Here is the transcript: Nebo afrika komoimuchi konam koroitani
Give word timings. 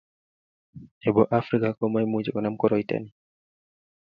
Nebo 1.03 1.21
afrika 1.39 1.69
komoimuchi 1.79 2.31
konam 2.31 2.55
koroitani 2.61 3.09